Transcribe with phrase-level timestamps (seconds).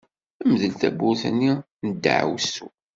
[0.51, 1.51] Mdel tawwurt-nni
[1.85, 2.67] n ddeɛwessu!